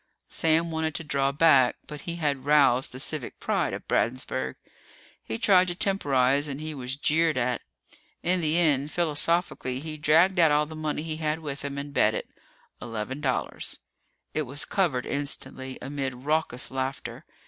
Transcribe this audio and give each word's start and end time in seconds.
Sam 0.29 0.71
wanted 0.71 0.95
to 0.95 1.03
draw 1.03 1.31
back, 1.31 1.75
but 1.85 2.01
he 2.09 2.15
had 2.15 2.43
roused 2.43 2.91
the 2.91 2.99
civic 2.99 3.39
pride 3.39 3.71
of 3.71 3.87
Bradensburg. 3.87 4.55
He 5.23 5.37
tried 5.37 5.67
to 5.67 5.75
temporize 5.75 6.47
and 6.47 6.59
he 6.59 6.73
was 6.73 6.95
jeered 6.95 7.37
at. 7.37 7.61
In 8.23 8.41
the 8.41 8.57
end, 8.57 8.89
philosophically, 8.89 9.79
he 9.79 9.97
dragged 9.97 10.39
out 10.39 10.49
all 10.51 10.65
the 10.65 10.75
money 10.75 11.03
he 11.03 11.17
had 11.17 11.37
with 11.37 11.63
him 11.63 11.77
and 11.77 11.93
bet 11.93 12.15
it 12.15 12.27
eleven 12.81 13.21
dollars. 13.21 13.77
It 14.33 14.47
was 14.49 14.65
covered 14.65 15.05
instantly, 15.05 15.77
amid 15.83 16.15
raucous 16.25 16.71
laughter. 16.71 17.23